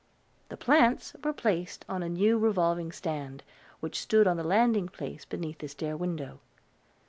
[0.49, 3.43] The plants were placed on a new revolving stand,
[3.81, 6.39] which stood on the landing place beneath the stair window.